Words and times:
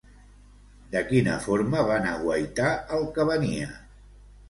De 0.95 1.03
quina 1.09 1.35
forma 1.45 1.85
van 1.91 2.09
aguaitar 2.17 2.73
el 2.99 3.09
que 3.19 3.31
venia? 3.35 3.73